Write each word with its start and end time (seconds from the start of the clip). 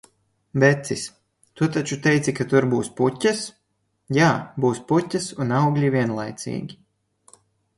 Vecis: 0.61 1.01
"Tu 1.59 1.67
taču 1.75 1.97
teici, 2.07 2.33
ka 2.39 2.47
tur 2.53 2.67
būs 2.71 2.89
puķes?" 3.01 3.43
Jā, 4.21 4.31
būs 4.65 4.83
puķes 4.93 5.29
un 5.45 5.55
augļi 5.59 5.93
vienlaicīgi. 5.99 6.83